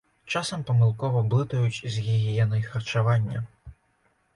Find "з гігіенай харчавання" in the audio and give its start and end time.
1.85-3.49